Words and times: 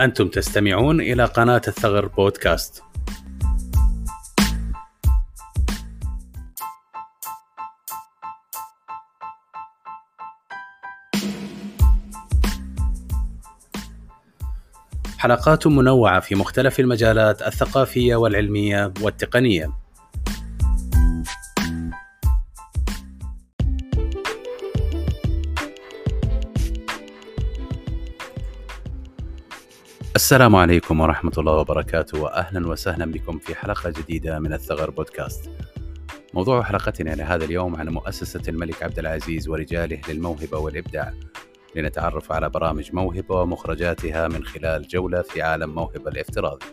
أنتم 0.00 0.28
تستمعون 0.28 1.00
إلى 1.00 1.24
قناة 1.24 1.62
الثغر 1.68 2.06
بودكاست. 2.06 2.82
حلقات 15.18 15.66
منوعة 15.66 16.20
في 16.20 16.34
مختلف 16.34 16.80
المجالات 16.80 17.42
الثقافية 17.42 18.16
والعلمية 18.16 18.92
والتقنية. 19.00 19.83
السلام 30.16 30.56
عليكم 30.56 31.00
ورحمة 31.00 31.32
الله 31.38 31.52
وبركاته 31.52 32.20
وأهلا 32.20 32.68
وسهلا 32.68 33.12
بكم 33.12 33.38
في 33.38 33.54
حلقة 33.54 33.90
جديدة 33.90 34.38
من 34.38 34.52
الثغر 34.52 34.90
بودكاست. 34.90 35.50
موضوع 36.34 36.62
حلقتنا 36.62 37.10
لهذا 37.10 37.44
اليوم 37.44 37.76
عن 37.76 37.88
مؤسسة 37.88 38.42
الملك 38.48 38.82
عبد 38.82 38.98
العزيز 38.98 39.48
ورجاله 39.48 40.00
للموهبة 40.08 40.58
والإبداع. 40.58 41.12
لنتعرف 41.76 42.32
على 42.32 42.50
برامج 42.50 42.90
موهبة 42.92 43.34
ومخرجاتها 43.34 44.28
من 44.28 44.44
خلال 44.44 44.88
جولة 44.88 45.22
في 45.22 45.42
عالم 45.42 45.74
موهبة 45.74 46.10
الافتراضي 46.10 46.66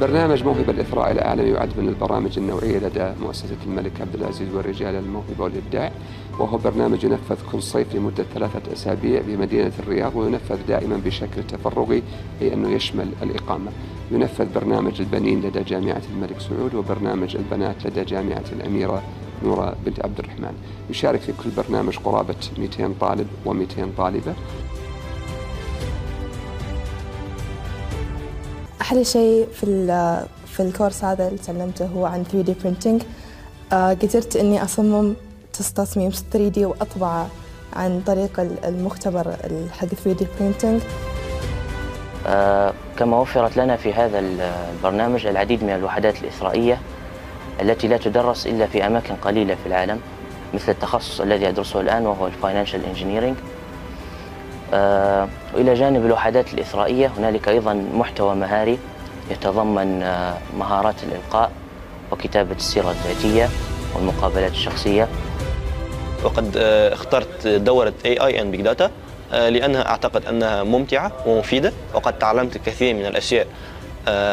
برنامج 0.00 0.44
موهبة 0.44 0.72
الإثراء 0.72 1.12
العالمي 1.12 1.50
يعد 1.50 1.78
من 1.78 1.88
البرامج 1.88 2.38
النوعية 2.38 2.78
لدى 2.78 3.12
مؤسسة 3.22 3.56
الملك 3.66 4.00
عبد 4.00 4.14
العزيز 4.14 4.54
والرجال 4.54 4.94
الموهبة 4.94 5.44
والإبداع 5.44 5.92
وهو 6.38 6.56
برنامج 6.56 7.04
ينفذ 7.04 7.36
كل 7.52 7.62
صيف 7.62 7.94
لمدة 7.94 8.24
ثلاثة 8.34 8.72
أسابيع 8.72 9.20
بمدينة 9.26 9.72
الرياض 9.78 10.16
وينفذ 10.16 10.58
دائما 10.68 11.00
بشكل 11.04 11.42
تفرغي 11.48 12.02
أي 12.42 12.54
أنه 12.54 12.70
يشمل 12.70 13.08
الإقامة. 13.22 13.70
ينفذ 14.10 14.46
برنامج 14.54 15.00
البنين 15.00 15.40
لدى 15.40 15.62
جامعة 15.62 16.02
الملك 16.14 16.40
سعود 16.40 16.74
وبرنامج 16.74 17.36
البنات 17.36 17.86
لدى 17.86 18.04
جامعة 18.04 18.44
الأميرة 18.52 19.02
نورة 19.44 19.76
بنت 19.86 20.04
عبد 20.04 20.18
الرحمن. 20.18 20.52
يشارك 20.90 21.20
في 21.20 21.32
كل 21.32 21.50
برنامج 21.62 21.96
قرابة 21.96 22.34
200 22.58 22.94
طالب 23.00 23.26
و200 23.46 23.98
طالبة. 23.98 24.34
أحلى 28.86 29.04
شيء 29.04 29.48
في 29.52 29.66
في 30.46 30.60
ال 30.60 30.66
course 30.66 31.04
هذا 31.04 31.28
اللي 31.28 31.38
تعلمته 31.38 31.86
هو 31.86 32.06
عن 32.06 32.24
3D 32.24 32.50
printing. 32.64 33.04
آه، 33.72 33.90
قدرت 33.90 34.36
إني 34.36 34.62
أصمم 34.62 35.14
تصميم 35.74 36.10
3D 36.10 36.58
وأطبعه 36.58 37.28
عن 37.76 38.00
طريق 38.06 38.40
المختبر 38.64 39.36
حق 39.72 39.86
3D 39.86 40.20
printing. 40.20 40.82
آه، 42.26 42.72
كما 42.98 43.20
وفرت 43.20 43.56
لنا 43.56 43.76
في 43.76 43.92
هذا 43.92 44.18
البرنامج 44.18 45.26
العديد 45.26 45.64
من 45.64 45.70
الوحدات 45.70 46.22
الدراسية 46.22 46.80
التي 47.60 47.88
لا 47.88 47.96
تدرس 47.96 48.46
إلا 48.46 48.66
في 48.66 48.86
أماكن 48.86 49.14
قليلة 49.14 49.54
في 49.54 49.66
العالم 49.66 50.00
مثل 50.54 50.72
التخصص 50.72 51.20
الذي 51.20 51.48
أدرسه 51.48 51.80
الآن 51.80 52.06
وهو 52.06 52.26
ال 52.26 52.32
Financial 52.32 52.84
Engineering 52.84 53.36
وإلى 54.72 55.74
جانب 55.74 56.06
الوحدات 56.06 56.54
الإثرائية 56.54 57.12
هنالك 57.18 57.48
أيضا 57.48 57.74
محتوى 57.74 58.34
مهاري 58.34 58.78
يتضمن 59.30 60.02
آه، 60.02 60.34
مهارات 60.58 60.94
الإلقاء 61.02 61.50
وكتابة 62.12 62.54
السيرة 62.54 62.90
الذاتية 62.90 63.48
والمقابلات 63.94 64.50
الشخصية. 64.52 65.08
وقد 66.24 66.56
آه، 66.56 66.94
اخترت 66.94 67.46
دورة 67.46 67.92
AI 68.04 68.32
and 68.32 68.56
Big 68.56 68.66
Data 68.68 68.90
لأنها 69.32 69.88
أعتقد 69.88 70.26
أنها 70.26 70.62
ممتعة 70.62 71.12
ومفيدة 71.26 71.72
وقد 71.94 72.18
تعلمت 72.18 72.56
الكثير 72.56 72.94
من 72.94 73.06
الأشياء 73.06 73.46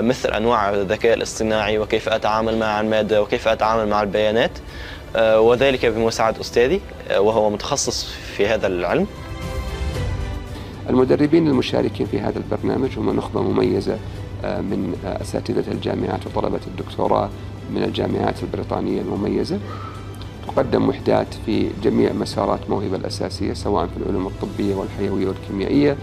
مثل 0.00 0.28
أنواع 0.28 0.70
الذكاء 0.70 1.14
الاصطناعي 1.14 1.78
وكيف 1.78 2.08
أتعامل 2.08 2.58
مع 2.58 2.80
المادة 2.80 3.22
وكيف 3.22 3.48
أتعامل 3.48 3.88
مع 3.88 4.02
البيانات 4.02 4.50
وذلك 5.18 5.86
بمساعدة 5.86 6.40
أستاذي 6.40 6.80
وهو 7.16 7.50
متخصص 7.50 8.04
في 8.36 8.46
هذا 8.46 8.66
العلم. 8.66 9.06
المدربين 10.90 11.48
المشاركين 11.48 12.06
في 12.06 12.20
هذا 12.20 12.38
البرنامج 12.38 12.98
هم 12.98 13.16
نخبة 13.16 13.42
مميزة 13.42 13.98
آه، 14.44 14.60
من 14.60 14.94
أساتذة 15.04 15.72
الجامعات 15.72 16.26
وطلبة 16.26 16.60
الدكتوراه 16.66 17.28
من 17.74 17.82
الجامعات 17.82 18.42
البريطانية 18.42 19.00
المميزة. 19.00 19.58
تقدم 20.46 20.88
وحدات 20.88 21.26
في 21.46 21.70
جميع 21.84 22.12
مسارات 22.12 22.70
موهبة 22.70 22.96
الأساسية 22.96 23.52
سواء 23.52 23.86
في 23.86 23.96
العلوم 23.96 24.26
الطبية 24.26 24.74
والحيوية 24.74 25.28
والكيميائية 25.28 25.96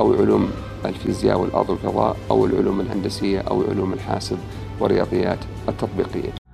أو 0.00 0.14
علوم 0.14 0.50
الفيزياء 0.84 1.40
والأرض 1.40 1.70
والفضاء 1.70 2.16
أو 2.30 2.46
العلوم 2.46 2.80
الهندسية 2.80 3.40
أو 3.40 3.62
علوم 3.70 3.92
الحاسب 3.92 4.38
والرياضيات 4.80 5.38
التطبيقية. 5.68 6.47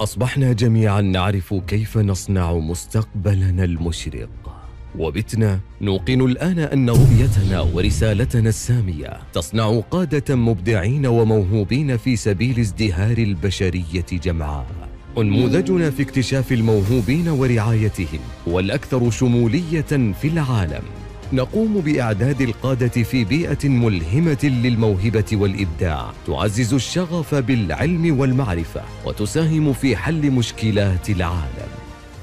أصبحنا 0.00 0.52
جميعا 0.52 1.00
نعرف 1.00 1.54
كيف 1.54 1.98
نصنع 1.98 2.52
مستقبلنا 2.52 3.64
المشرق. 3.64 4.28
وبتنا 4.98 5.60
نوقن 5.80 6.20
الآن 6.20 6.58
أن 6.58 6.90
رؤيتنا 6.90 7.60
ورسالتنا 7.60 8.48
السامية 8.48 9.12
تصنع 9.32 9.80
قادة 9.90 10.36
مبدعين 10.36 11.06
وموهوبين 11.06 11.96
في 11.96 12.16
سبيل 12.16 12.58
ازدهار 12.58 13.18
البشرية 13.18 14.06
جمعاء 14.12 14.66
أنموذجنا 15.18 15.90
في 15.90 16.02
اكتشاف 16.02 16.52
الموهوبين 16.52 17.28
ورعايتهم 17.28 18.20
والأكثر 18.46 19.10
شمولية 19.10 20.12
في 20.20 20.28
العالم. 20.28 20.82
نقوم 21.32 21.80
بإعداد 21.80 22.40
القادة 22.40 22.88
في 23.02 23.24
بيئة 23.24 23.68
ملهمة 23.68 24.38
للموهبة 24.44 25.24
والإبداع. 25.32 26.12
تعزز 26.26 26.74
الشغف 26.74 27.34
بالعلم 27.34 28.20
والمعرفة 28.20 28.82
وتساهم 29.06 29.72
في 29.72 29.96
حل 29.96 30.30
مشكلات 30.30 31.10
العالم. 31.10 31.70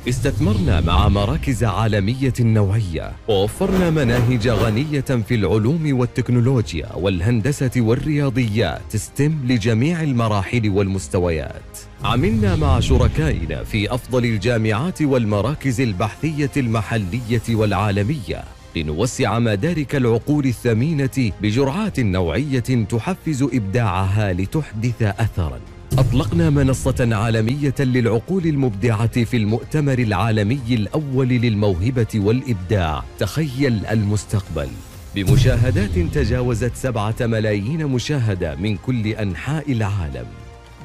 استثمرنا 0.09 0.81
مع 0.81 1.09
مراكز 1.09 1.63
عالمية 1.63 2.33
نوعية. 2.39 3.11
ووفرنا 3.27 3.89
مناهج 3.89 4.47
غنية 4.47 5.01
في 5.01 5.35
العلوم 5.35 5.99
والتكنولوجيا 5.99 6.95
والهندسة 6.95 7.71
والرياضيات 7.77 8.97
ستيم 8.97 9.45
لجميع 9.47 10.01
المراحل 10.03 10.69
والمستويات. 10.69 11.77
عملنا 12.03 12.55
مع 12.55 12.79
شركائنا 12.79 13.63
في 13.63 13.93
أفضل 13.93 14.25
الجامعات 14.25 15.01
والمراكز 15.01 15.81
البحثية 15.81 16.51
المحلية 16.57 17.41
والعالمية. 17.49 18.43
لنوسع 18.75 19.39
مدارك 19.39 19.95
العقول 19.95 20.45
الثمينة 20.45 21.31
بجرعات 21.41 21.99
نوعية 21.99 22.59
تحفز 22.89 23.43
إبداعها 23.43 24.33
لتحدث 24.33 25.01
أثراً. 25.01 25.59
أطلقنا 25.97 26.49
منصة 26.49 27.09
عالمية 27.11 27.73
للعقول 27.79 28.45
المبدعة 28.45 29.23
في 29.23 29.37
المؤتمر 29.37 29.99
العالمي 29.99 30.61
الأول 30.71 31.27
للموهبة 31.27 32.07
والإبداع 32.15 33.03
تخيل 33.19 33.85
المستقبل 33.85 34.67
بمشاهدات 35.15 35.99
تجاوزت 36.13 36.75
سبعة 36.75 37.15
ملايين 37.21 37.85
مشاهدة 37.85 38.55
من 38.55 38.77
كل 38.77 39.07
أنحاء 39.07 39.71
العالم 39.71 40.25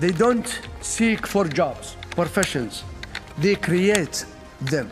They 0.01 0.13
don't 0.13 0.49
seek 0.83 1.27
for 1.27 1.45
jobs, 1.49 1.87
professions. 2.17 2.73
They 3.43 3.57
create 3.69 4.25
them. 4.71 4.87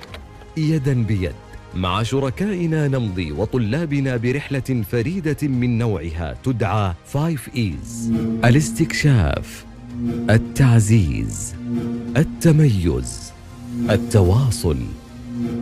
يدا 0.56 0.92
بيد 1.02 1.32
مع 1.76 2.02
شركائنا 2.02 2.88
نمضي 2.88 3.32
وطلابنا 3.32 4.16
برحلة 4.16 4.84
فريدة 4.90 5.36
من 5.42 5.78
نوعها 5.78 6.36
تدعى 6.44 6.94
5 7.12 7.38
إيز 7.56 8.12
الاستكشاف 8.44 9.64
التعزيز 10.30 11.54
التميز 12.16 13.32
التواصل 13.90 14.78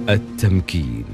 التمكين. 0.08 1.04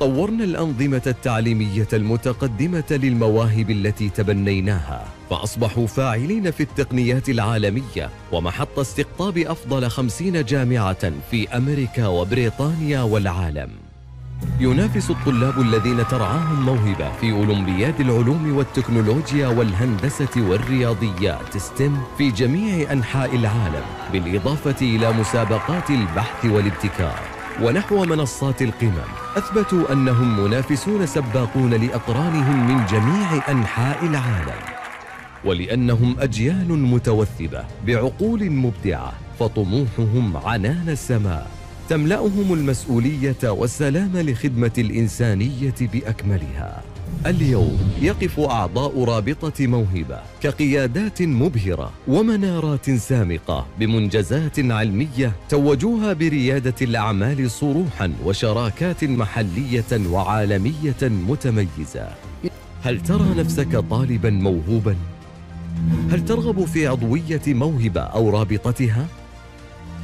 طورنا 0.00 0.44
الأنظمة 0.44 1.02
التعليمية 1.06 1.88
المتقدمة 1.92 2.84
للمواهب 2.90 3.70
التي 3.70 4.08
تبنيناها 4.08 5.04
فأصبحوا 5.30 5.86
فاعلين 5.86 6.50
في 6.50 6.62
التقنيات 6.62 7.28
العالمية 7.28 8.10
ومحط 8.32 8.78
استقطاب 8.78 9.38
أفضل 9.38 9.88
خمسين 9.90 10.44
جامعة 10.44 11.12
في 11.30 11.48
أمريكا 11.56 12.06
وبريطانيا 12.06 13.02
والعالم. 13.02 13.70
ينافس 14.60 15.10
الطلاب 15.10 15.60
الذين 15.60 16.08
ترعاهم 16.08 16.64
موهبة 16.66 17.12
في 17.20 17.32
أولمبياد 17.32 18.00
العلوم 18.00 18.56
والتكنولوجيا 18.56 19.48
والهندسة 19.48 20.28
والرياضيات 20.36 21.58
ستيم 21.58 21.98
في 22.18 22.30
جميع 22.30 22.92
أنحاء 22.92 23.36
العالم 23.36 23.84
بالإضافة 24.12 24.76
إلى 24.82 25.12
مسابقات 25.12 25.90
البحث 25.90 26.44
والابتكار. 26.44 27.37
ونحو 27.62 28.04
منصات 28.04 28.62
القمم. 28.62 29.10
أثبتوا 29.36 29.92
أنهم 29.92 30.44
منافسون 30.44 31.06
سباقون 31.06 31.74
لأقرانهم 31.74 32.68
من 32.68 32.86
جميع 32.86 33.50
أنحاء 33.50 34.06
العالم. 34.06 34.60
ولأنهم 35.44 36.16
أجيال 36.20 36.72
متوثبة 36.72 37.64
بعقول 37.86 38.50
مبدعة 38.50 39.12
فطموحهم 39.38 40.36
عنان 40.36 40.88
السماء. 40.88 41.50
تملأهم 41.88 42.52
المسؤولية 42.52 43.42
والسلام 43.44 44.12
لخدمة 44.16 44.72
الإنسانية 44.78 45.74
بأكملها. 45.80 46.82
اليوم 47.26 47.78
يقف 48.02 48.40
أعضاء 48.40 49.04
رابطة 49.04 49.66
موهبة 49.66 50.20
كقيادات 50.40 51.22
مبهرة 51.22 51.92
ومنارات 52.08 52.90
سامقة 52.90 53.66
بمنجزات 53.78 54.58
علمية 54.58 55.32
توجوها 55.48 56.12
بريادة 56.12 56.74
الأعمال 56.82 57.50
صروحا 57.50 58.12
وشراكات 58.24 59.04
محلية 59.04 60.08
وعالمية 60.10 60.96
متميزة 61.02 62.08
هل 62.82 63.00
ترى 63.02 63.34
نفسك 63.36 63.76
طالبا 63.90 64.30
موهوبا؟ 64.30 64.96
هل 66.10 66.24
ترغب 66.24 66.64
في 66.64 66.86
عضوية 66.86 67.42
موهبة 67.46 68.00
أو 68.00 68.30
رابطتها؟ 68.30 69.06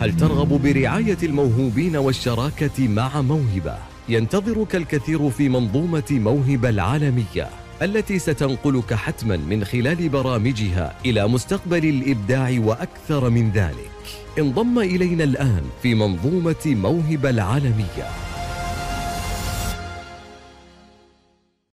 هل 0.01 0.17
ترغب 0.17 0.63
برعاية 0.63 1.19
الموهوبين 1.23 1.97
والشراكة 1.97 2.89
مع 2.89 3.21
موهبة؟ 3.21 3.94
ينتظرك 4.09 4.77
الكثير 4.77 5.31
في 5.31 5.49
منظومة 5.49 6.03
موهبة 6.11 6.69
العالمية 6.69 7.49
التي 7.83 8.19
ستنقلك 8.19 8.95
حتما 8.95 9.37
من 9.37 9.65
خلال 9.65 10.09
برامجها 10.09 10.97
إلى 11.07 11.29
مستقبل 11.29 11.85
الإبداع 11.85 12.57
وأكثر 12.59 13.31
من 13.31 13.51
ذلك. 13.51 13.91
انضم 14.39 14.79
إلينا 14.79 15.25
الآن 15.25 15.63
في 15.83 15.95
منظومة 15.95 16.65
موهبة 16.67 17.31
العالمية. 17.31 18.34